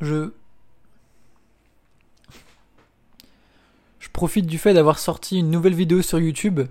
je 0.00 0.30
profite 4.18 4.46
du 4.46 4.58
fait 4.58 4.74
d'avoir 4.74 4.98
sorti 4.98 5.38
une 5.38 5.48
nouvelle 5.48 5.74
vidéo 5.74 6.02
sur 6.02 6.18
YouTube 6.18 6.62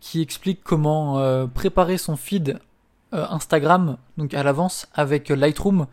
qui 0.00 0.22
explique 0.22 0.64
comment 0.64 1.18
euh, 1.18 1.46
préparer 1.46 1.98
son 1.98 2.16
feed 2.16 2.58
euh, 3.12 3.26
Instagram 3.28 3.98
donc 4.16 4.32
à 4.32 4.42
l'avance 4.42 4.88
avec 4.94 5.28
Lightroom. 5.28 5.86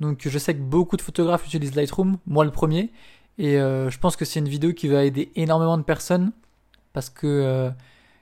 Donc 0.00 0.26
je 0.26 0.38
sais 0.38 0.54
que 0.54 0.62
beaucoup 0.62 0.96
de 0.96 1.02
photographes 1.02 1.46
utilisent 1.46 1.74
Lightroom, 1.74 2.16
moi 2.26 2.46
le 2.46 2.50
premier, 2.50 2.90
et 3.36 3.60
euh, 3.60 3.90
je 3.90 3.98
pense 3.98 4.16
que 4.16 4.24
c'est 4.24 4.40
une 4.40 4.48
vidéo 4.48 4.72
qui 4.72 4.88
va 4.88 5.04
aider 5.04 5.30
énormément 5.36 5.76
de 5.76 5.82
personnes 5.82 6.32
parce 6.94 7.10
que 7.10 7.70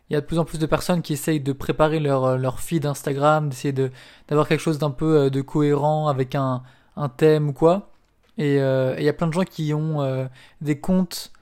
il 0.08 0.14
y 0.14 0.16
a 0.16 0.20
de 0.20 0.26
plus 0.26 0.40
en 0.40 0.44
plus 0.44 0.58
de 0.58 0.66
personnes 0.66 1.02
qui 1.02 1.12
essayent 1.12 1.38
de 1.38 1.52
préparer 1.52 2.00
leur, 2.00 2.58
feed 2.58 2.86
Instagram, 2.86 3.50
d'essayer 3.50 3.70
de, 3.70 3.92
d'avoir 4.26 4.48
quelque 4.48 4.58
chose 4.58 4.78
d'un 4.78 4.90
peu 4.90 5.30
de 5.30 5.40
cohérent 5.42 6.08
avec 6.08 6.34
un, 6.34 6.64
un 7.00 7.08
thème 7.08 7.48
ou 7.48 7.52
quoi. 7.52 7.90
Et 8.38 8.56
il 8.56 9.04
y 9.04 9.08
a 9.08 9.12
plein 9.12 9.26
de 9.26 9.32
gens 9.32 9.44
qui 9.44 9.74
ont 9.74 10.28
des 10.60 10.78
comptes 10.78 11.32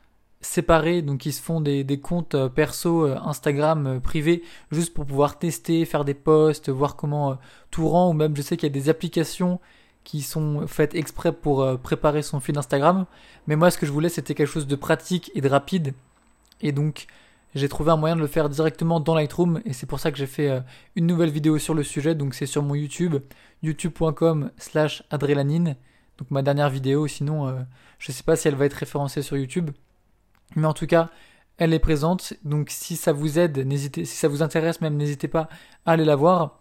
séparés, 0.40 1.02
donc 1.02 1.26
ils 1.26 1.32
se 1.32 1.42
font 1.42 1.60
des, 1.60 2.00
comptes 2.00 2.34
euh, 2.34 2.48
perso 2.48 3.06
euh, 3.06 3.18
Instagram 3.24 3.86
euh, 3.86 4.00
privés 4.00 4.42
juste 4.70 4.94
pour 4.94 5.04
pouvoir 5.04 5.38
tester, 5.38 5.84
faire 5.84 6.04
des 6.04 6.14
posts, 6.14 6.68
voir 6.68 6.96
comment 6.96 7.38
tout 7.70 7.88
rend, 7.88 8.10
ou 8.10 8.12
même 8.12 8.36
je 8.36 8.42
sais 8.42 8.56
qu'il 8.56 8.68
y 8.68 8.70
a 8.70 8.72
des 8.72 8.88
applications 8.88 9.60
qui 10.04 10.22
sont 10.22 10.66
faites 10.66 10.94
exprès 10.94 11.32
pour 11.32 11.78
préparer 11.80 12.22
son 12.22 12.40
fil 12.40 12.56
Instagram. 12.56 13.04
Mais 13.46 13.56
moi 13.56 13.70
ce 13.70 13.78
que 13.78 13.84
je 13.84 13.92
voulais 13.92 14.08
c'était 14.08 14.34
quelque 14.34 14.46
chose 14.50 14.66
de 14.66 14.77
pratique 14.77 15.30
et 15.34 15.40
de 15.40 15.48
rapide. 15.48 15.92
Et 16.62 16.72
donc 16.72 17.06
j'ai 17.54 17.68
trouvé 17.68 17.90
un 17.90 17.96
moyen 17.96 18.16
de 18.16 18.20
le 18.20 18.26
faire 18.26 18.48
directement 18.48 19.00
dans 19.00 19.14
Lightroom 19.14 19.60
et 19.64 19.72
c'est 19.72 19.86
pour 19.86 20.00
ça 20.00 20.10
que 20.12 20.18
j'ai 20.18 20.26
fait 20.26 20.62
une 20.96 21.06
nouvelle 21.06 21.30
vidéo 21.30 21.58
sur 21.58 21.74
le 21.74 21.82
sujet. 21.82 22.14
Donc 22.14 22.34
c'est 22.34 22.46
sur 22.46 22.62
mon 22.62 22.74
YouTube, 22.74 23.16
youtube.com 23.62 24.50
slash 24.58 25.02
adrélanine. 25.10 25.76
Donc 26.18 26.30
ma 26.30 26.42
dernière 26.42 26.68
vidéo, 26.68 27.06
sinon 27.06 27.64
je 27.98 28.12
sais 28.12 28.22
pas 28.22 28.36
si 28.36 28.48
elle 28.48 28.54
va 28.54 28.66
être 28.66 28.74
référencée 28.74 29.22
sur 29.22 29.36
YouTube. 29.36 29.70
Mais 30.56 30.66
en 30.66 30.74
tout 30.74 30.86
cas, 30.86 31.10
elle 31.58 31.74
est 31.74 31.78
présente. 31.78 32.34
Donc 32.44 32.68
si 32.70 32.96
ça 32.96 33.12
vous 33.12 33.38
aide, 33.38 33.58
n'hésitez, 33.58 34.05
si 34.05 34.16
ça 34.16 34.28
vous 34.28 34.42
intéresse 34.42 34.80
même, 34.80 34.96
n'hésitez 34.96 35.28
pas 35.28 35.48
à 35.84 35.92
aller 35.92 36.05
la 36.05 36.16
voir. 36.16 36.60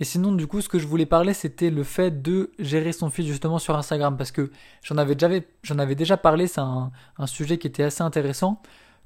Et 0.00 0.04
sinon, 0.04 0.32
du 0.32 0.46
coup, 0.46 0.60
ce 0.60 0.68
que 0.68 0.78
je 0.78 0.86
voulais 0.86 1.06
parler, 1.06 1.34
c'était 1.34 1.70
le 1.70 1.84
fait 1.84 2.22
de 2.22 2.50
gérer 2.58 2.92
son 2.92 3.10
fil 3.10 3.26
justement 3.26 3.58
sur 3.58 3.76
Instagram, 3.76 4.16
parce 4.16 4.32
que 4.32 4.50
j'en 4.82 4.96
avais 4.96 5.14
déjà, 5.14 5.44
j'en 5.62 5.78
avais 5.78 5.94
déjà 5.94 6.16
parlé. 6.16 6.48
C'est 6.48 6.60
un, 6.60 6.90
sujet 7.26 7.58
qui 7.58 7.68
était 7.68 7.84
assez 7.84 8.02
intéressant 8.02 8.60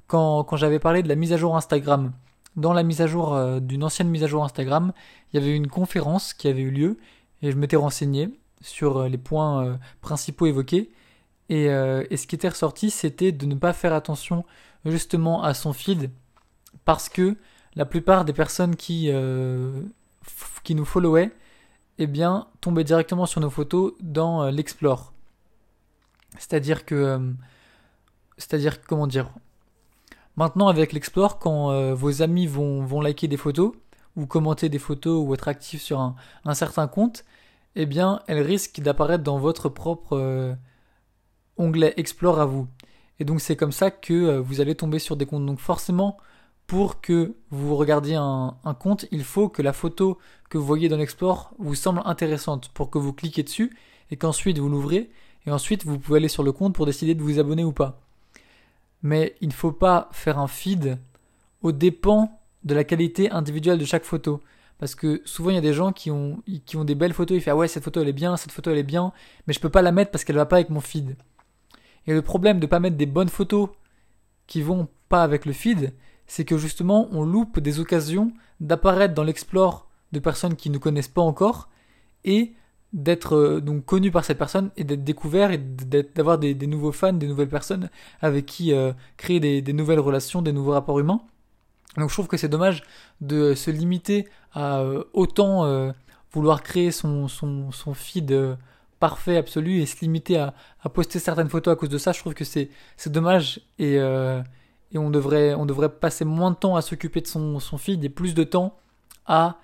quand, 0.07 0.43
quand 0.43 0.57
j'avais 0.57 0.79
parlé 0.79 1.03
de 1.03 1.09
la 1.09 1.15
mise 1.15 1.33
à 1.33 1.37
jour 1.37 1.55
Instagram. 1.55 2.11
Dans 2.55 2.73
la 2.73 2.83
mise 2.83 3.01
à 3.01 3.07
jour 3.07 3.35
euh, 3.35 3.59
d'une 3.59 3.83
ancienne 3.83 4.09
mise 4.09 4.23
à 4.23 4.27
jour 4.27 4.43
Instagram, 4.43 4.91
il 5.31 5.39
y 5.39 5.43
avait 5.43 5.55
une 5.55 5.67
conférence 5.67 6.33
qui 6.33 6.47
avait 6.47 6.61
eu 6.61 6.71
lieu 6.71 6.97
et 7.41 7.51
je 7.51 7.57
m'étais 7.57 7.75
renseigné 7.75 8.31
sur 8.61 8.97
euh, 8.97 9.07
les 9.07 9.17
points 9.17 9.65
euh, 9.65 9.77
principaux 10.01 10.45
évoqués. 10.45 10.91
Euh, 11.51 12.05
et, 12.09 12.17
ce 12.17 12.27
qui 12.27 12.35
était 12.35 12.49
ressorti, 12.49 12.89
c'était 12.89 13.31
de 13.31 13.45
ne 13.45 13.55
pas 13.55 13.73
faire 13.73 13.93
attention 13.93 14.45
justement 14.85 15.43
à 15.43 15.53
son 15.53 15.73
feed 15.73 16.11
parce 16.85 17.09
que 17.09 17.37
la 17.75 17.85
plupart 17.85 18.25
des 18.25 18.33
personnes 18.33 18.75
qui, 18.75 19.11
qui 20.63 20.75
nous 20.75 20.85
followaient, 20.85 21.31
eh 21.99 22.07
bien, 22.07 22.47
tombaient 22.59 22.83
directement 22.83 23.25
sur 23.25 23.39
nos 23.39 23.49
photos 23.49 23.93
dans 24.01 24.49
l'Explore. 24.49 25.13
C'est-à-dire 26.37 26.85
que. 26.85 27.33
C'est-à-dire, 28.37 28.81
comment 28.81 29.05
dire 29.07 29.29
Maintenant, 30.37 30.67
avec 30.67 30.93
l'Explore, 30.93 31.39
quand 31.39 31.93
vos 31.93 32.21
amis 32.21 32.47
vont, 32.47 33.01
liker 33.01 33.27
des 33.27 33.37
photos, 33.37 33.73
ou 34.15 34.25
commenter 34.25 34.69
des 34.69 34.79
photos, 34.79 35.25
ou 35.25 35.33
être 35.33 35.47
actifs 35.47 35.81
sur 35.81 35.99
un, 35.99 36.15
un 36.45 36.53
certain 36.53 36.87
compte, 36.87 37.25
eh 37.75 37.85
bien, 37.85 38.21
elles 38.27 38.41
risquent 38.41 38.79
d'apparaître 38.79 39.23
dans 39.23 39.39
votre 39.39 39.67
propre 39.67 40.55
onglet 41.57 41.93
Explore 41.97 42.39
à 42.39 42.45
vous. 42.45 42.67
Et 43.19 43.25
donc 43.25 43.41
c'est 43.41 43.55
comme 43.55 43.71
ça 43.71 43.91
que 43.91 44.13
euh, 44.13 44.41
vous 44.41 44.61
allez 44.61 44.75
tomber 44.75 44.99
sur 44.99 45.15
des 45.15 45.25
comptes. 45.25 45.45
Donc 45.45 45.59
forcément, 45.59 46.17
pour 46.67 47.01
que 47.01 47.35
vous 47.49 47.75
regardiez 47.75 48.15
un, 48.15 48.55
compte, 48.79 49.05
il 49.11 49.23
faut 49.23 49.49
que 49.49 49.61
la 49.61 49.73
photo 49.73 50.17
que 50.49 50.57
vous 50.57 50.65
voyez 50.65 50.89
dans 50.89 50.97
l'Explore 50.97 51.53
vous 51.59 51.75
semble 51.75 52.01
intéressante 52.05 52.69
pour 52.69 52.89
que 52.89 52.97
vous 52.97 53.13
cliquez 53.13 53.43
dessus 53.43 53.75
et 54.11 54.17
qu'ensuite 54.17 54.59
vous 54.59 54.69
l'ouvrez 54.69 55.09
et 55.45 55.51
ensuite 55.51 55.85
vous 55.85 55.97
pouvez 55.97 56.17
aller 56.17 56.27
sur 56.27 56.43
le 56.43 56.51
compte 56.51 56.75
pour 56.75 56.85
décider 56.85 57.15
de 57.15 57.23
vous 57.23 57.39
abonner 57.39 57.63
ou 57.63 57.71
pas. 57.71 58.06
Mais 59.07 59.37
il 59.39 59.47
ne 59.47 59.53
faut 59.53 59.71
pas 59.71 60.09
faire 60.11 60.37
un 60.37 60.49
feed 60.49 60.97
au 61.61 61.71
dépend 61.71 62.41
de 62.65 62.75
la 62.75 62.83
qualité 62.83 63.31
individuelle 63.31 63.77
de 63.77 63.85
chaque 63.85 64.03
photo. 64.03 64.41
Parce 64.79 64.95
que 64.95 65.21
souvent 65.23 65.49
il 65.49 65.55
y 65.55 65.57
a 65.57 65.61
des 65.61 65.71
gens 65.71 65.93
qui 65.93 66.11
ont, 66.11 66.43
des 66.45 66.93
belles 66.93 67.13
photos, 67.13 67.37
ils 67.37 67.41
font 67.41 67.51
ah 67.51 67.55
ouais 67.55 67.69
cette 67.69 67.85
photo 67.85 68.01
elle 68.01 68.09
est 68.09 68.13
bien, 68.13 68.35
cette 68.35 68.51
photo 68.51 68.69
elle 68.69 68.79
est 68.79 68.83
bien, 68.83 69.13
mais 69.47 69.53
je 69.53 69.61
peux 69.61 69.69
pas 69.69 69.81
la 69.81 69.93
mettre 69.93 70.11
parce 70.11 70.25
qu'elle 70.25 70.35
va 70.35 70.45
pas 70.45 70.57
avec 70.57 70.69
mon 70.69 70.81
feed. 70.81 71.15
Et 72.05 72.13
le 72.13 72.21
problème 72.21 72.57
de 72.57 72.65
ne 72.65 72.69
pas 72.69 72.81
mettre 72.81 72.97
des 72.97 73.05
bonnes 73.05 73.29
photos 73.29 73.69
qui 74.45 74.61
vont 74.61 74.89
pas 75.07 75.23
avec 75.23 75.45
le 75.45 75.53
feed, 75.53 75.93
c'est 76.25 76.43
que 76.43 76.57
justement 76.57 77.07
on 77.11 77.23
loupe 77.23 77.61
des 77.61 77.79
occasions 77.79 78.33
d'apparaître 78.59 79.13
dans 79.13 79.23
l'explore 79.23 79.87
de 80.11 80.19
personnes 80.19 80.57
qui 80.57 80.69
ne 80.69 80.79
connaissent 80.79 81.07
pas 81.07 81.21
encore 81.21 81.69
et 82.25 82.51
d'être 82.97 83.35
euh, 83.35 83.61
donc 83.61 83.85
connu 83.85 84.09
par 84.11 84.25
cette 84.25 84.39
personne 84.39 84.71
et 84.75 84.83
d'être 84.83 85.03
découvert 85.03 85.51
et 85.51 85.59
d'avoir 85.59 86.39
des, 86.39 86.55
nouveaux 86.67 86.91
fans, 86.91 87.13
des 87.13 87.27
nouvelles 87.27 87.47
personnes 87.47 87.89
avec 88.21 88.47
qui 88.47 88.73
euh, 88.73 88.91
créer 89.17 89.39
des, 89.39 89.73
nouvelles 89.73 89.99
relations, 89.99 90.41
des 90.41 90.51
nouveaux 90.51 90.71
rapports 90.71 90.99
humains. 90.99 91.21
Donc 91.95 92.09
je 92.09 92.15
trouve 92.15 92.27
que 92.27 92.37
c'est 92.37 92.49
dommage 92.49 92.83
de 93.21 93.53
se 93.53 93.69
limiter 93.69 94.27
à 94.51 94.79
euh, 94.79 95.03
autant 95.13 95.93
vouloir 96.31 96.61
créer 96.61 96.91
son, 96.91 97.27
son, 97.27 97.71
son 97.71 97.93
feed 97.93 98.57
parfait 98.99 99.37
absolu 99.37 99.79
et 99.79 99.85
se 99.85 100.01
limiter 100.01 100.37
à, 100.37 100.55
à, 100.81 100.89
poster 100.89 101.19
certaines 101.19 101.49
photos 101.49 101.73
à 101.73 101.75
cause 101.75 101.89
de 101.89 101.99
ça, 101.99 102.11
je 102.11 102.19
trouve 102.19 102.33
que 102.33 102.43
c'est 102.43 102.69
dommage 103.05 103.61
et 103.79 103.97
et 104.93 104.97
on 104.97 105.09
devrait 105.09 105.53
on 105.53 105.65
devrait 105.65 105.89
passer 105.89 106.23
moins 106.23 106.51
de 106.51 106.55
temps 106.55 106.77
à 106.77 106.81
s'occuper 106.81 107.19
de 107.19 107.27
son 107.27 107.59
son 107.59 107.77
feed 107.77 108.03
et 108.05 108.09
plus 108.09 108.33
de 108.33 108.43
temps 108.43 108.77
à 109.25 109.57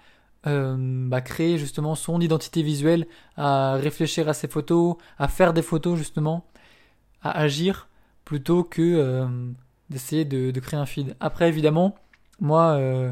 euh, 0.48 0.76
bah, 0.80 1.22
créer 1.22 1.58
justement 1.58 1.96
son 1.96 2.20
identité 2.22 2.64
visuelle, 2.64 3.08
à 3.38 3.74
réfléchir 3.76 4.30
à 4.30 4.34
ses 4.34 4.48
photos, 4.48 4.96
à 5.18 5.28
faire 5.28 5.54
des 5.54 5.62
photos 5.62 5.98
justement, 5.98 6.46
à 7.22 7.32
agir 7.40 7.90
plutôt 8.26 8.64
que 8.64 8.82
euh, 8.82 9.28
d'essayer 9.90 10.26
de, 10.26 10.52
de, 10.52 10.60
créer 10.60 10.80
un 10.80 10.86
feed. 10.86 11.16
Après 11.20 11.48
évidemment, 11.48 11.96
moi 12.40 12.74
euh, 12.74 13.12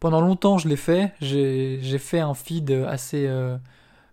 pendant 0.00 0.20
longtemps 0.20 0.58
je 0.58 0.68
l'ai 0.68 0.76
fait, 0.76 1.12
j'ai 1.20 1.98
fait 1.98 2.20
un 2.20 2.34
feed 2.34 2.70
assez 2.70 3.26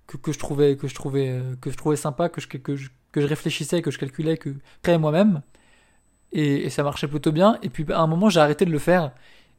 que, 0.08 0.18
que 0.18 0.32
je 0.32 0.40
trouvais 0.40 0.78
que 0.78 0.88
je 0.88 0.96
trouvais 0.96 1.30
euh, 1.30 1.56
que 1.62 1.70
je 1.70 1.78
trouvais 1.78 1.96
sympa, 1.98 2.30
que 2.30 2.42
je, 2.42 2.48
que 2.48 2.76
je, 2.76 2.90
que 3.12 3.22
je 3.22 3.28
réfléchissais, 3.28 3.82
que 3.82 3.92
je 3.92 4.00
calculais, 4.00 4.38
que 4.38 4.50
créais 4.82 4.98
moi-même. 4.98 5.42
Et, 6.32 6.66
et, 6.66 6.70
ça 6.70 6.84
marchait 6.84 7.08
plutôt 7.08 7.32
bien. 7.32 7.58
Et 7.64 7.70
puis 7.70 7.86
à 7.92 8.00
un 8.02 8.08
moment, 8.08 8.30
j'ai 8.30 8.40
arrêté 8.40 8.66
de 8.66 8.72
le 8.72 8.80
faire 8.80 9.12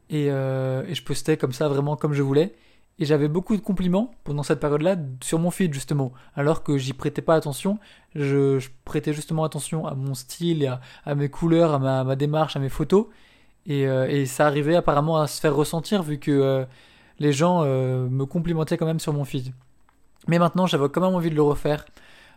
et, 0.09 0.27
euh, 0.29 0.83
et 0.87 0.95
je 0.95 1.03
postais 1.03 1.37
comme 1.37 1.53
ça, 1.53 1.67
vraiment 1.67 1.95
comme 1.95 2.13
je 2.13 2.21
voulais. 2.23 2.53
Et 2.99 3.05
j'avais 3.05 3.29
beaucoup 3.29 3.55
de 3.55 3.61
compliments 3.61 4.11
pendant 4.25 4.43
cette 4.43 4.59
période-là 4.59 4.97
sur 5.23 5.39
mon 5.39 5.51
feed 5.51 5.73
justement, 5.73 6.11
alors 6.35 6.63
que 6.63 6.77
j'y 6.77 6.91
prêtais 6.91 7.21
pas 7.21 7.35
attention. 7.35 7.79
Je, 8.13 8.59
prêtais 8.83 9.13
justement 9.13 9.45
attention 9.45 9.87
à 9.87 9.95
mon 9.95 10.13
style, 10.13 10.63
et 10.63 10.67
à, 11.05 11.15
mes 11.15 11.29
couleurs, 11.29 11.73
à 11.73 11.79
ma, 11.79 12.03
ma, 12.03 12.17
démarche, 12.17 12.57
à 12.57 12.59
mes 12.59 12.67
photos. 12.67 13.07
Et, 13.65 13.87
euh, 13.87 14.09
et, 14.09 14.25
ça 14.25 14.47
arrivait 14.47 14.75
apparemment 14.75 15.17
à 15.17 15.27
se 15.27 15.39
faire 15.39 15.55
ressentir 15.55 16.03
vu 16.03 16.19
que 16.19 16.31
euh, 16.31 16.65
les 17.19 17.31
gens 17.31 17.61
euh, 17.63 18.09
me 18.09 18.25
complimentaient 18.25 18.77
quand 18.77 18.85
même 18.85 18.99
sur 18.99 19.13
mon 19.13 19.23
feed. 19.23 19.53
Mais 20.27 20.37
maintenant, 20.37 20.67
j'avais 20.67 20.89
quand 20.89 21.01
même 21.01 21.15
envie 21.15 21.29
de 21.29 21.35
le 21.35 21.41
refaire, 21.41 21.85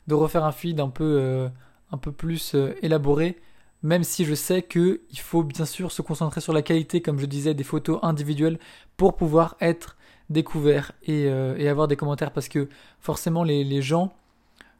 de 0.06 0.14
refaire 0.14 0.44
un 0.44 0.52
feed 0.52 0.78
un 0.78 0.90
peu, 0.90 1.50
un 1.90 1.98
peu 1.98 2.12
plus 2.12 2.54
élaboré, 2.82 3.40
même 3.82 4.04
si 4.04 4.24
je 4.24 4.34
sais 4.34 4.62
que 4.62 5.00
il 5.10 5.18
faut 5.18 5.42
bien 5.42 5.64
sûr 5.64 5.90
se 5.90 6.02
concentrer 6.02 6.40
sur 6.40 6.52
la 6.52 6.62
qualité, 6.62 7.02
comme 7.02 7.18
je 7.18 7.26
disais, 7.26 7.54
des 7.54 7.64
photos 7.64 7.98
individuelles 8.02 8.58
pour 8.96 9.16
pouvoir 9.16 9.56
être 9.60 9.96
découvert 10.32 10.92
et, 11.04 11.26
euh, 11.26 11.56
et 11.58 11.68
avoir 11.68 11.88
des 11.88 11.96
commentaires, 11.96 12.32
parce 12.32 12.48
que 12.48 12.68
forcément 13.00 13.44
les, 13.44 13.82
gens 13.82 14.12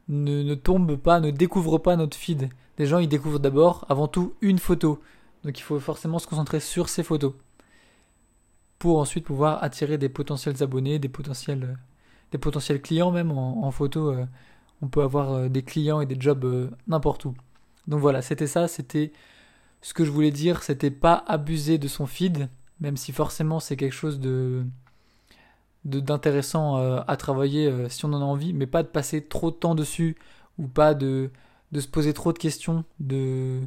ne, 0.07 0.53
tombent 0.55 0.97
pas, 0.97 1.19
ne 1.19 1.31
découvrent 1.31 1.77
pas 1.79 1.95
notre 1.95 2.17
feed. 2.17 2.49
Les 2.77 2.85
gens, 2.85 2.99
ils 2.99 3.07
découvrent 3.07 3.39
d'abord, 3.39 3.85
avant 3.89 4.07
tout, 4.07 4.33
une 4.41 4.59
photo. 4.59 5.01
Donc 5.43 5.59
il 5.59 5.61
faut 5.61 5.79
forcément 5.79 6.19
se 6.19 6.27
concentrer 6.27 6.59
sur 6.59 6.89
ces 6.89 7.03
photos 7.03 7.33
pour 8.79 8.99
ensuite 8.99 9.25
pouvoir 9.25 9.63
attirer 9.63 9.97
des 9.97 10.09
potentiels 10.09 10.61
abonnés, 10.61 10.99
des 10.99 11.09
potentiels 11.09 11.77
des 12.33 12.39
potentiels 12.39 12.81
clients 12.81 13.11
même 13.11 13.31
en, 13.31 13.71
photo. 13.71 14.11
Euh, 14.11 14.25
on 14.81 14.87
peut 14.87 15.03
avoir 15.03 15.31
euh, 15.31 15.49
des 15.49 15.61
clients 15.61 16.01
et 16.01 16.05
des 16.05 16.17
jobs 16.19 16.43
euh, 16.43 16.69
n'importe 16.87 17.25
où. 17.25 17.35
Donc 17.87 18.01
voilà, 18.01 18.21
c'était 18.21 18.47
ça, 18.47 18.67
c'était 18.67 19.13
ce 19.81 19.93
que 19.93 20.03
je 20.03 20.11
voulais 20.11 20.31
dire, 20.31 20.63
c'était 20.63 20.91
pas 20.91 21.23
abuser 21.27 21.77
de 21.77 21.87
son 21.87 22.07
feed, 22.07 22.49
même 22.81 22.97
si 22.97 23.11
forcément 23.11 23.59
c'est 23.59 23.77
quelque 23.77 23.93
chose 23.93 24.19
de 24.19 24.65
d'intéressant 25.85 26.77
à 27.01 27.17
travailler 27.17 27.89
si 27.89 28.05
on 28.05 28.13
en 28.13 28.21
a 28.21 28.25
envie, 28.25 28.53
mais 28.53 28.67
pas 28.67 28.83
de 28.83 28.87
passer 28.87 29.21
trop 29.21 29.51
de 29.51 29.55
temps 29.55 29.75
dessus 29.75 30.15
ou 30.57 30.67
pas 30.67 30.93
de, 30.93 31.29
de 31.73 31.79
se 31.79 31.87
poser 31.87 32.13
trop 32.13 32.31
de 32.31 32.37
questions, 32.37 32.85
de 32.99 33.59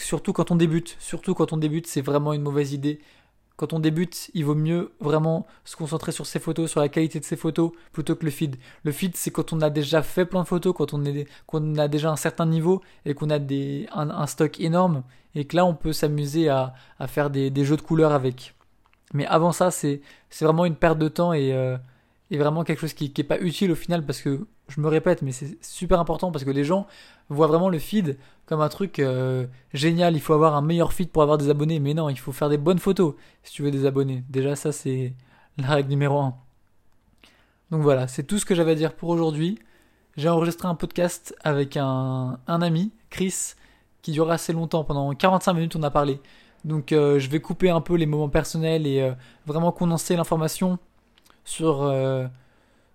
surtout 0.00 0.32
quand 0.32 0.50
on 0.50 0.56
débute, 0.56 0.96
surtout 0.98 1.34
quand 1.34 1.52
on 1.52 1.56
débute, 1.56 1.86
c'est 1.86 2.00
vraiment 2.00 2.32
une 2.32 2.42
mauvaise 2.42 2.72
idée. 2.72 3.00
quand 3.56 3.72
on 3.72 3.80
débute, 3.80 4.30
il 4.34 4.44
vaut 4.44 4.54
mieux 4.54 4.92
vraiment 5.00 5.46
se 5.64 5.76
concentrer 5.76 6.12
sur 6.12 6.26
ses 6.26 6.38
photos, 6.40 6.70
sur 6.70 6.80
la 6.80 6.90
qualité 6.90 7.20
de 7.20 7.24
ses 7.24 7.36
photos, 7.36 7.72
plutôt 7.92 8.14
que 8.14 8.24
le 8.26 8.30
feed. 8.30 8.56
Le 8.84 8.92
feed, 8.92 9.16
c'est 9.16 9.30
quand 9.30 9.52
on 9.54 9.60
a 9.62 9.70
déjà 9.70 10.02
fait 10.02 10.26
plein 10.26 10.42
de 10.42 10.48
photos, 10.48 10.74
quand 10.76 10.92
on, 10.92 11.04
est, 11.06 11.26
a 11.78 11.88
déjà 11.88 12.10
un 12.10 12.16
certain 12.16 12.46
niveau 12.46 12.82
et 13.06 13.14
qu'on 13.14 13.30
a 13.30 13.38
des, 13.38 13.86
un, 13.92 14.26
stock 14.26 14.60
énorme, 14.60 15.04
et 15.34 15.46
que 15.46 15.56
là, 15.56 15.64
on 15.64 15.74
peut 15.74 15.92
s'amuser 15.94 16.48
à, 16.50 16.74
à 16.98 17.06
faire 17.08 17.30
des, 17.30 17.50
des, 17.50 17.64
jeux 17.64 17.76
de 17.76 17.82
couleurs 17.82 18.12
avec. 18.12 18.54
Mais 19.14 19.26
avant 19.26 19.52
ça, 19.52 19.70
c'est, 19.70 20.00
vraiment 20.40 20.64
une 20.64 20.76
perte 20.76 20.98
de 20.98 21.08
temps 21.08 21.32
et, 21.32 21.52
euh, 21.52 21.76
vraiment 22.30 22.64
quelque 22.64 22.80
chose 22.80 22.92
qui 22.92 23.12
n'est 23.16 23.24
pas 23.24 23.38
utile 23.38 23.70
au 23.70 23.76
final 23.76 24.04
parce 24.04 24.20
que 24.20 24.46
je 24.68 24.80
me 24.80 24.88
répète, 24.88 25.22
mais 25.22 25.32
c'est 25.32 25.62
super 25.64 26.00
important 26.00 26.32
parce 26.32 26.44
que 26.44 26.50
les 26.50 26.64
gens 26.64 26.86
voient 27.28 27.46
vraiment 27.46 27.68
le 27.68 27.78
feed 27.78 28.18
comme 28.46 28.60
un 28.60 28.68
truc 28.68 28.98
euh, 28.98 29.46
génial. 29.72 30.14
Il 30.14 30.20
faut 30.20 30.34
avoir 30.34 30.54
un 30.56 30.62
meilleur 30.62 30.92
feed 30.92 31.10
pour 31.10 31.22
avoir 31.22 31.38
des 31.38 31.50
abonnés. 31.50 31.78
Mais 31.80 31.94
non, 31.94 32.08
il 32.08 32.18
faut 32.18 32.32
faire 32.32 32.48
des 32.48 32.58
bonnes 32.58 32.78
photos 32.78 33.14
si 33.42 33.52
tu 33.52 33.62
veux 33.62 33.70
des 33.70 33.86
abonnés. 33.86 34.24
Déjà, 34.28 34.56
ça, 34.56 34.72
c'est 34.72 35.14
la 35.58 35.68
règle 35.68 35.90
numéro 35.90 36.18
1. 36.18 36.34
Donc 37.70 37.82
voilà, 37.82 38.06
c'est 38.08 38.22
tout 38.22 38.38
ce 38.38 38.44
que 38.44 38.54
j'avais 38.54 38.72
à 38.72 38.74
dire 38.74 38.94
pour 38.94 39.08
aujourd'hui. 39.08 39.58
J'ai 40.16 40.28
enregistré 40.28 40.66
un 40.66 40.74
podcast 40.74 41.36
avec 41.44 41.76
un, 41.76 42.38
ami, 42.46 42.92
Chris, 43.10 43.54
qui 44.02 44.12
dure 44.12 44.30
assez 44.30 44.52
longtemps. 44.52 44.84
Pendant 44.84 45.12
45 45.14 45.52
minutes, 45.54 45.76
on 45.76 45.82
a 45.82 45.90
parlé. 45.90 46.20
Donc 46.66 46.92
euh, 46.92 47.18
je 47.18 47.30
vais 47.30 47.40
couper 47.40 47.70
un 47.70 47.80
peu 47.80 47.94
les 47.94 48.06
moments 48.06 48.28
personnels 48.28 48.86
et 48.86 49.00
euh, 49.00 49.12
vraiment 49.46 49.72
condenser 49.72 50.16
l'information 50.16 50.78
sur 51.44 51.84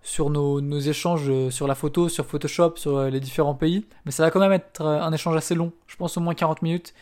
sur 0.02 0.30
nos, 0.30 0.80
échanges 0.80 1.28
euh, 1.28 1.50
sur 1.50 1.66
la 1.66 1.74
photo, 1.74 2.08
sur 2.08 2.26
Photoshop, 2.26 2.74
sur 2.76 2.96
euh, 2.96 3.10
les 3.10 3.20
différents 3.20 3.54
pays. 3.54 3.86
Mais 4.04 4.10
ça 4.10 4.24
va 4.24 4.30
quand 4.30 4.40
même 4.40 4.52
être 4.52 4.82
euh, 4.82 5.00
un 5.00 5.12
échange 5.12 5.36
assez 5.36 5.54
long, 5.54 5.72
je 5.86 5.96
pense 5.96 6.16
au 6.16 6.20
moins 6.20 6.34
40 6.34 6.62
minutes. 6.62 6.94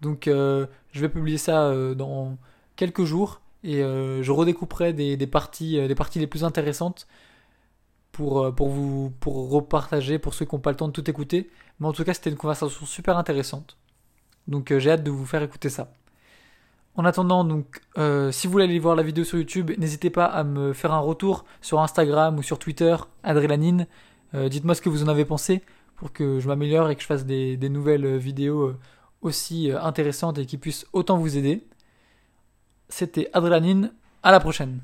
Donc 0.00 0.26
je 0.26 0.68
vais 0.94 1.08
publier 1.08 1.38
ça 1.38 1.74
dans 1.96 2.36
quelques 2.76 3.02
jours 3.02 3.40
et 3.64 3.80
je 3.80 4.30
redécouperai 4.30 4.92
des, 4.92 5.26
parties, 5.26 5.80
parties 5.96 6.20
les 6.20 6.28
plus 6.28 6.44
intéressantes 6.44 7.08
pour, 8.12 8.54
pour 8.54 8.68
vous 8.68 9.12
pour 9.18 9.50
repartager 9.50 10.20
pour 10.20 10.34
ceux 10.34 10.44
qui 10.44 10.54
n'ont 10.54 10.60
pas 10.60 10.70
le 10.70 10.76
temps 10.76 10.86
de 10.86 10.92
tout 10.92 11.10
écouter. 11.10 11.50
Mais 11.80 11.88
en 11.88 11.92
tout 11.92 12.04
cas, 12.04 12.14
c'était 12.14 12.30
une 12.30 12.36
conversation 12.36 12.86
super 12.86 13.18
intéressante. 13.18 13.76
Donc 14.46 14.72
j'ai 14.78 14.92
hâte 14.92 15.02
de 15.02 15.10
vous 15.10 15.26
faire 15.26 15.42
écouter 15.42 15.68
ça. 15.68 15.90
En 16.98 17.04
attendant, 17.04 17.44
donc, 17.44 17.80
euh, 17.96 18.32
si 18.32 18.48
vous 18.48 18.50
voulez 18.50 18.64
aller 18.64 18.80
voir 18.80 18.96
la 18.96 19.04
vidéo 19.04 19.22
sur 19.22 19.38
YouTube, 19.38 19.70
n'hésitez 19.78 20.10
pas 20.10 20.24
à 20.24 20.42
me 20.42 20.72
faire 20.72 20.92
un 20.92 20.98
retour 20.98 21.44
sur 21.62 21.78
Instagram 21.78 22.36
ou 22.36 22.42
sur 22.42 22.58
Twitter, 22.58 22.96
Adrélanine. 23.22 23.86
Euh, 24.34 24.48
dites-moi 24.48 24.74
ce 24.74 24.82
que 24.82 24.88
vous 24.88 25.04
en 25.04 25.08
avez 25.08 25.24
pensé 25.24 25.62
pour 25.94 26.12
que 26.12 26.40
je 26.40 26.48
m'améliore 26.48 26.90
et 26.90 26.96
que 26.96 27.00
je 27.00 27.06
fasse 27.06 27.24
des, 27.24 27.56
nouvelles 27.68 28.16
vidéos 28.16 28.62
euh, 28.62 28.78
aussi 29.22 29.70
intéressantes 29.70 30.38
et 30.38 30.46
qui 30.46 30.58
puissent 30.58 30.86
autant 30.92 31.18
vous 31.18 31.36
aider. 31.36 31.64
C'était 32.88 33.30
Adrélanine, 33.32 33.92
à 34.24 34.32
la 34.32 34.40
prochaine. 34.40 34.80